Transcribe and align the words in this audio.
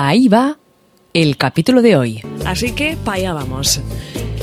Ahí 0.00 0.28
va 0.28 0.56
el 1.12 1.36
capítulo 1.36 1.82
de 1.82 1.96
hoy. 1.96 2.22
Así 2.46 2.70
que 2.70 2.96
para 3.04 3.16
allá 3.16 3.32
vamos. 3.32 3.80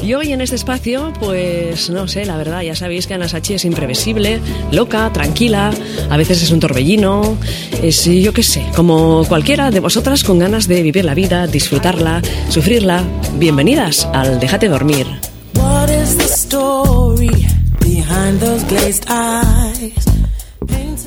Y 0.04 0.14
hoy 0.14 0.34
en 0.34 0.42
este 0.42 0.58
espacio, 0.58 1.14
pues 1.18 1.90
no 1.90 2.10
sé, 2.10 2.26
la 2.26 2.36
verdad, 2.36 2.62
ya 2.62 2.76
sabéis 2.76 3.08
que 3.08 3.14
Ana 3.14 3.30
Sachi 3.30 3.54
es 3.54 3.64
imprevisible, 3.64 4.42
loca, 4.74 5.10
tranquila, 5.14 5.72
a 6.10 6.18
veces 6.18 6.44
es 6.44 6.52
un 6.52 6.60
torbellino, 6.60 7.38
es 7.82 8.04
yo 8.04 8.34
qué 8.34 8.44
sé, 8.44 8.66
como 8.76 9.24
cualquiera 9.30 9.72
de 9.72 9.80
vosotras 9.80 10.26
con 10.26 10.40
ganas 10.40 10.68
de 10.68 10.84
vivir 10.84 11.06
la 11.06 11.14
vida, 11.14 11.48
disfrutarla, 11.48 12.22
sufrirla. 12.50 13.06
Bienvenidas 13.36 14.10
al 14.12 14.42
Déjate 14.42 14.68
dormir. 14.68 15.08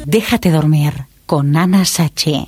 Déjate 0.07 0.51
dormir 0.51 0.93
con 1.27 1.55
Ana 1.55 1.85
Sachi. 1.85 2.47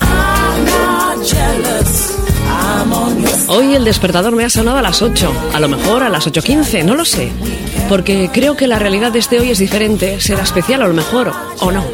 Hoy 3.48 3.75
el 3.75 3.84
despertador 3.84 4.34
me 4.34 4.45
ha 4.45 4.51
sonado 4.51 4.78
a 4.78 4.83
las 4.83 5.02
8, 5.02 5.33
a 5.52 5.61
lo 5.61 5.69
mejor 5.69 6.02
a 6.02 6.09
las 6.09 6.27
8.15, 6.27 6.84
no 6.84 6.95
lo 6.95 7.05
sé. 7.05 7.30
Porque 7.88 8.30
creo 8.33 8.56
que 8.56 8.66
la 8.66 8.78
realidad 8.78 9.12
de 9.12 9.19
este 9.19 9.41
hoy 9.41 9.51
es 9.51 9.59
diferente, 9.59 10.20
será 10.20 10.42
especial 10.42 10.83
a 10.83 10.88
lo 10.88 10.95
mejor, 10.95 11.33
o 11.61 11.70
no. 11.73 11.84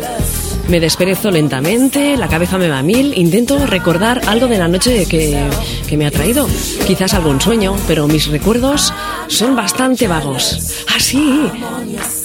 Me 0.68 0.80
desperezo 0.80 1.30
lentamente, 1.30 2.16
la 2.16 2.28
cabeza 2.28 2.58
me 2.58 2.68
va 2.68 2.80
a 2.80 2.82
mil, 2.82 3.16
intento 3.16 3.64
recordar 3.66 4.20
algo 4.26 4.48
de 4.48 4.58
la 4.58 4.68
noche 4.68 5.06
que, 5.06 5.48
que 5.86 5.96
me 5.96 6.06
ha 6.06 6.10
traído. 6.10 6.46
Quizás 6.86 7.14
algún 7.14 7.40
sueño, 7.40 7.76
pero 7.86 8.08
mis 8.08 8.26
recuerdos 8.26 8.92
son 9.28 9.54
bastante 9.54 10.08
vagos. 10.08 10.84
Ah, 10.88 11.00
sí, 11.00 11.50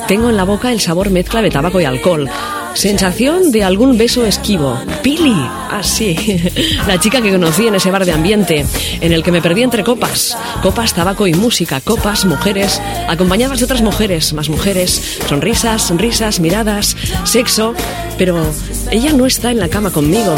tengo 0.08 0.30
en 0.30 0.38
la 0.38 0.44
boca 0.44 0.72
el 0.72 0.82
sabor 0.82 1.10
mezcla 1.10 1.42
de 1.42 1.52
tabaco 1.52 1.80
y 1.80 1.86
alcohol. 1.86 2.30
Sensación 2.74 3.52
de 3.52 3.64
algún 3.64 3.98
beso 3.98 4.26
esquivo. 4.26 4.80
Pili. 5.04 5.36
Ah, 5.36 5.82
sí. 5.84 6.16
La 6.88 7.00
chica 7.00 7.22
que 7.22 7.32
conocí 7.32 7.68
en 7.68 7.76
ese 7.76 7.92
bar 7.92 8.06
de 8.06 8.12
ambiente, 8.12 8.66
en 9.02 9.12
el 9.12 9.24
que 9.24 9.32
me 9.32 9.42
perdí 9.42 9.64
entre 9.64 9.84
copas. 9.84 10.38
Copas, 10.62 10.94
tabaco 10.94 11.28
y 11.28 11.34
música. 11.34 11.82
Copas, 11.82 12.26
mujeres, 12.26 12.82
acompañadas 13.08 13.60
de 13.60 13.66
otras 13.66 13.82
mujeres, 13.82 14.34
más 14.34 14.50
mujeres. 14.50 15.20
Sonrisas, 15.28 15.82
sonrisas, 15.82 16.40
miradas, 16.40 16.96
sexo. 17.24 17.74
Pero 18.18 18.42
ella 18.90 19.14
no 19.14 19.26
está 19.26 19.52
en 19.52 19.60
la 19.60 19.70
cama 19.70 19.92
conmigo. 19.92 20.34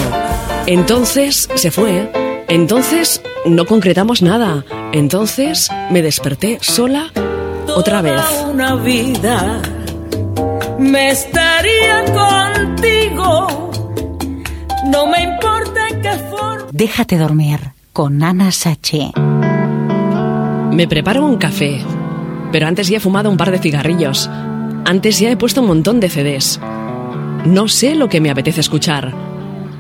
Entonces 0.65 1.49
se 1.55 1.71
fue. 1.71 2.11
Entonces 2.47 3.21
no 3.45 3.65
concretamos 3.65 4.21
nada. 4.21 4.65
Entonces 4.91 5.69
me 5.89 6.01
desperté 6.01 6.57
sola 6.61 7.11
otra 7.75 8.01
vez. 8.01 8.21
una 8.51 8.75
vida. 8.75 9.61
Me 10.83 11.11
estaría 11.11 12.03
contigo. 12.05 13.71
No 14.85 15.07
me 15.07 15.23
importa 15.23 15.87
qué 16.01 16.11
forma. 16.29 16.67
Déjate 16.71 17.17
dormir 17.17 17.59
con 17.93 18.21
Ana 18.21 18.51
Sachi. 18.51 19.11
Me 20.71 20.87
preparo 20.87 21.25
un 21.25 21.37
café, 21.37 21.81
pero 22.51 22.67
antes 22.67 22.89
ya 22.89 22.97
he 22.97 22.99
fumado 22.99 23.29
un 23.29 23.37
par 23.37 23.51
de 23.51 23.59
cigarrillos. 23.59 24.29
Antes 24.85 25.19
ya 25.19 25.31
he 25.31 25.37
puesto 25.37 25.61
un 25.61 25.67
montón 25.67 26.01
de 26.01 26.09
CDs. 26.09 26.59
No 27.45 27.69
sé 27.69 27.95
lo 27.95 28.09
que 28.09 28.19
me 28.19 28.29
apetece 28.29 28.59
escuchar. 28.59 29.13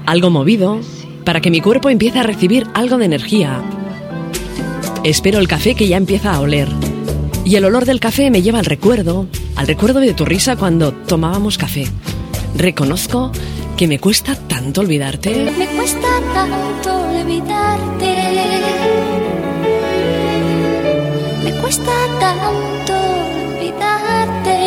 Algo 0.05 0.29
movido 0.29 0.79
para 1.25 1.41
que 1.41 1.51
mi 1.51 1.59
cuerpo 1.59 1.89
empiece 1.89 2.19
a 2.19 2.23
recibir 2.23 2.65
algo 2.73 2.97
de 2.97 3.05
energía. 3.05 3.61
Espero 5.03 5.39
el 5.39 5.49
café 5.49 5.75
que 5.75 5.87
ya 5.87 5.97
empieza 5.97 6.33
a 6.33 6.39
oler. 6.39 6.69
Y 7.43 7.55
el 7.57 7.65
olor 7.65 7.83
del 7.85 7.99
café 7.99 8.31
me 8.31 8.41
lleva 8.41 8.59
al 8.59 8.65
recuerdo, 8.65 9.27
al 9.55 9.67
recuerdo 9.67 9.99
de 9.99 10.13
tu 10.13 10.25
risa 10.25 10.55
cuando 10.55 10.93
tomábamos 10.93 11.57
café. 11.57 11.85
Reconozco 12.55 13.31
que 13.77 13.87
me 13.87 13.99
cuesta 13.99 14.35
tanto 14.35 14.81
olvidarte. 14.81 15.51
Me 15.57 15.67
cuesta 15.67 16.07
tanto 16.33 17.19
olvidarte. 17.19 18.15
Me 21.43 21.51
cuesta 21.61 21.91
tanto 22.19 22.93
olvidarte. 23.57 24.57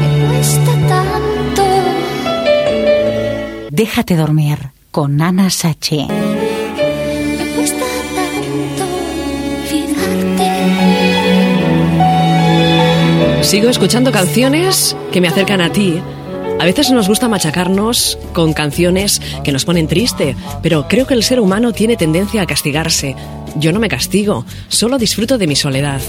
Me 0.00 0.26
cuesta 0.28 0.72
tanto. 0.88 1.62
Déjate 3.70 4.16
dormir 4.16 4.70
con 4.90 5.20
Ana 5.20 5.50
Sachi. 5.50 6.06
Sigo 13.44 13.68
escuchando 13.68 14.10
canciones 14.10 14.96
que 15.12 15.20
me 15.20 15.28
acercan 15.28 15.60
a 15.60 15.70
ti. 15.70 16.00
A 16.58 16.64
veces 16.64 16.90
nos 16.90 17.08
gusta 17.08 17.28
machacarnos 17.28 18.18
con 18.32 18.54
canciones 18.54 19.20
que 19.44 19.52
nos 19.52 19.66
ponen 19.66 19.86
triste, 19.86 20.34
pero 20.62 20.88
creo 20.88 21.06
que 21.06 21.12
el 21.12 21.22
ser 21.22 21.40
humano 21.40 21.72
tiene 21.72 21.98
tendencia 21.98 22.40
a 22.40 22.46
castigarse. 22.46 23.14
Yo 23.56 23.70
no 23.70 23.80
me 23.80 23.90
castigo, 23.90 24.46
solo 24.68 24.96
disfruto 24.96 25.36
de 25.36 25.46
mi 25.46 25.56
soledad. 25.56 26.00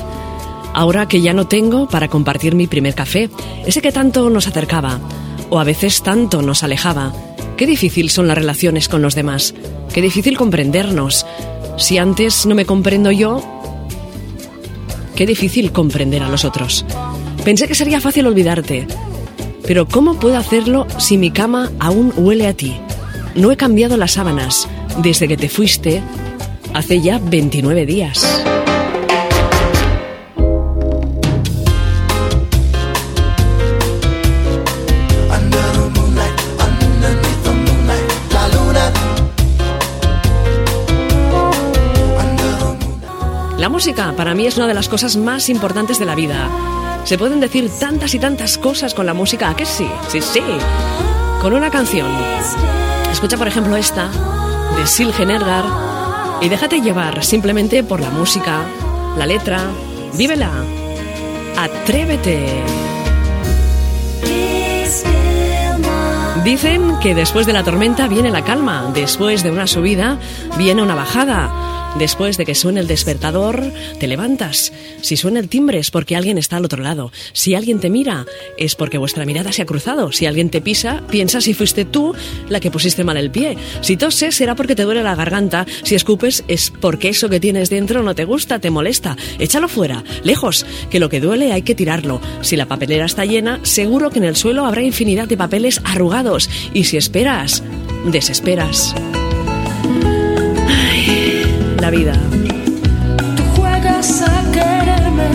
Ahora 0.74 1.10
que 1.10 1.22
ya 1.22 1.34
no 1.34 1.46
tengo 1.46 1.90
para 1.90 2.08
compartir 2.08 2.56
mi 2.56 2.68
primer 2.68 2.96
café, 2.96 3.30
ese 3.66 3.82
que 3.82 3.92
tanto 3.92 4.30
nos 4.30 4.48
acercaba, 4.48 5.02
o 5.50 5.60
a 5.60 5.66
veces 5.66 6.04
tanto 6.04 6.42
nos 6.42 6.64
alejaba, 6.64 7.12
qué 7.58 7.68
difícil 7.68 8.10
son 8.10 8.30
las 8.30 8.38
relaciones 8.38 8.88
con 8.88 9.02
los 9.02 9.14
demás, 9.14 9.54
qué 9.94 10.02
difícil 10.02 10.38
comprendernos. 10.38 11.26
Si 11.78 11.98
antes 11.98 12.46
no 12.46 12.56
me 12.56 12.66
comprendo 12.66 13.12
yo, 13.12 13.44
Qué 15.16 15.26
difícil 15.26 15.72
comprender 15.72 16.22
a 16.24 16.30
los 16.30 16.44
otros. 16.44 16.86
Pensé 17.46 17.68
que 17.68 17.76
sería 17.76 18.02
fácil 18.02 18.26
olvidarte. 18.26 18.88
Pero 19.68 19.88
¿cómo 19.88 20.20
puedo 20.20 20.36
hacerlo 20.36 20.88
si 20.98 21.16
mi 21.20 21.30
cama 21.30 21.72
aún 21.80 22.12
huele 22.18 22.48
a 22.48 22.56
ti? 22.56 22.76
No 23.36 23.52
he 23.52 23.56
cambiado 23.56 23.98
las 23.98 24.14
sábanas 24.14 24.68
desde 25.04 25.28
que 25.28 25.38
te 25.38 25.48
fuiste 25.48 26.02
hace 26.74 27.02
ya 27.02 27.20
29 27.20 27.86
días. 27.86 28.44
La 43.60 43.70
música 43.70 44.16
para 44.18 44.34
mí 44.34 44.48
es 44.48 44.58
una 44.58 44.66
de 44.68 44.74
las 44.74 44.90
cosas 44.90 45.16
más 45.16 45.50
importantes 45.50 46.00
de 46.00 46.06
la 46.06 46.16
vida. 46.16 46.50
Se 47.06 47.20
pueden 47.20 47.40
decir 47.40 47.70
tantas 47.80 48.16
y 48.16 48.20
tantas 48.20 48.58
cosas 48.58 48.96
con 48.96 49.06
la 49.06 49.14
música, 49.14 49.52
¿a 49.52 49.56
que 49.56 49.68
sí? 49.68 49.88
Sí, 50.08 50.22
sí. 50.22 50.42
Con 51.40 51.54
una 51.54 51.70
canción. 51.70 52.08
Escucha, 53.12 53.38
por 53.38 53.48
ejemplo, 53.48 53.76
esta, 53.78 54.10
de 54.76 54.88
Silge 54.88 55.24
Nergar, 55.24 55.66
y 56.42 56.50
déjate 56.50 56.82
llevar 56.82 57.24
simplemente 57.24 57.84
por 57.84 58.02
la 58.02 58.10
música, 58.10 58.64
la 59.20 59.28
letra, 59.28 59.62
vívela. 60.18 60.50
Atrévete. 61.56 62.64
Dicen 66.44 66.98
que 67.00 67.14
después 67.14 67.46
de 67.46 67.54
la 67.54 67.64
tormenta 67.64 68.08
viene 68.08 68.32
la 68.32 68.44
calma, 68.44 68.90
después 68.94 69.44
de 69.44 69.52
una 69.52 69.68
subida 69.68 70.18
viene 70.58 70.82
una 70.82 70.96
bajada. 70.96 71.65
Después 71.98 72.38
de 72.38 72.46
que 72.46 72.56
suene 72.56 72.82
el 72.82 72.88
despertador, 72.88 73.72
te 74.00 74.08
levantas. 74.08 74.74
Si 75.02 75.16
suena 75.16 75.40
el 75.40 75.48
timbre 75.48 75.80
es 75.80 75.92
porque 75.92 76.18
alguien 76.18 76.38
está 76.38 76.58
al 76.58 76.66
otro 76.66 76.84
lado. 76.84 77.12
Si 77.32 77.56
alguien 77.56 77.80
te 77.80 77.90
mira, 77.90 78.26
es 78.58 78.76
porque 78.76 78.98
vuestra 78.98 79.26
mirada 79.26 79.54
se 79.54 79.62
ha 79.62 79.66
cruzado. 79.66 80.12
Si 80.12 80.26
alguien 80.26 80.50
te 80.50 80.60
pisa, 80.60 81.04
piensa 81.10 81.40
si 81.40 81.54
fuiste 81.54 81.86
tú 81.86 82.14
la 82.50 82.60
que 82.60 82.70
pusiste 82.70 83.06
mal 83.06 83.16
el 83.16 83.32
pie. 83.32 83.58
Si 83.80 83.96
toses, 83.96 84.36
será 84.36 84.56
porque 84.56 84.76
te 84.76 84.84
duele 84.84 85.04
la 85.04 85.16
garganta. 85.16 85.66
Si 85.84 85.96
escupes, 85.96 86.44
es 86.50 86.74
porque 86.82 87.10
eso 87.10 87.30
que 87.30 87.40
tienes 87.40 87.70
dentro 87.70 88.04
no 88.04 88.14
te 88.14 88.26
gusta, 88.26 88.60
te 88.60 88.72
molesta. 88.72 89.16
Échalo 89.40 89.70
fuera, 89.70 90.04
lejos, 90.24 90.66
que 90.90 91.00
lo 91.00 91.08
que 91.08 91.22
duele 91.22 91.54
hay 91.54 91.62
que 91.62 91.76
tirarlo. 91.76 92.20
Si 92.42 92.58
la 92.58 92.68
papelera 92.68 93.06
está 93.06 93.24
llena, 93.24 93.62
seguro 93.64 94.10
que 94.10 94.20
en 94.20 94.26
el 94.26 94.36
suelo 94.36 94.66
habrá 94.66 94.82
infinidad 94.82 95.30
de 95.30 95.38
papeles 95.38 95.80
arrugados. 95.86 96.50
Y 96.74 96.84
si 96.84 96.98
esperas, 96.98 97.64
desesperas. 98.06 98.94
La 101.86 101.92
vida. 101.92 102.14
Tú 103.38 103.44
juegas 103.56 104.22
a 104.24 104.52
quererme. 104.52 105.28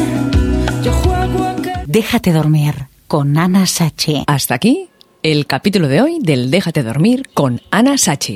Yo 0.82 0.92
juego 0.92 1.44
a 1.44 1.54
que. 1.56 1.72
Déjate 1.86 2.32
dormir 2.32 2.88
con 3.06 3.38
Ana 3.38 3.66
Sachi. 3.66 4.24
Hasta 4.26 4.54
aquí 4.56 4.88
el 5.22 5.46
capítulo 5.46 5.86
de 5.86 6.02
hoy 6.02 6.18
del 6.20 6.50
Déjate 6.50 6.82
dormir 6.82 7.28
con 7.34 7.60
Ana 7.70 7.96
Sachi. 7.98 8.28